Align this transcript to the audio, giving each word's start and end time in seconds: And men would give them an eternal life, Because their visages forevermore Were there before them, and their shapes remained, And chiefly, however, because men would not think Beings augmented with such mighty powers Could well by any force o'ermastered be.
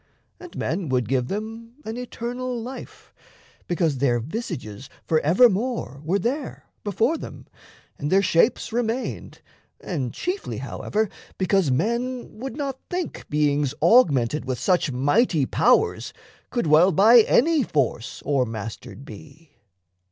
And 0.39 0.55
men 0.57 0.89
would 0.89 1.07
give 1.07 1.27
them 1.27 1.73
an 1.85 1.95
eternal 1.95 2.59
life, 2.59 3.13
Because 3.67 3.99
their 3.99 4.19
visages 4.19 4.89
forevermore 5.03 6.01
Were 6.03 6.17
there 6.17 6.65
before 6.83 7.19
them, 7.19 7.45
and 7.99 8.11
their 8.11 8.23
shapes 8.23 8.73
remained, 8.73 9.43
And 9.79 10.11
chiefly, 10.11 10.57
however, 10.57 11.07
because 11.37 11.69
men 11.69 12.39
would 12.39 12.57
not 12.57 12.79
think 12.89 13.29
Beings 13.29 13.75
augmented 13.79 14.43
with 14.45 14.57
such 14.57 14.91
mighty 14.91 15.45
powers 15.45 16.13
Could 16.49 16.65
well 16.65 16.91
by 16.91 17.19
any 17.19 17.61
force 17.61 18.23
o'ermastered 18.25 19.05
be. 19.05 19.51